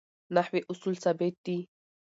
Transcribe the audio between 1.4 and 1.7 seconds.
دي.